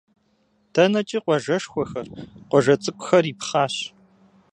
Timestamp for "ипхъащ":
3.31-3.75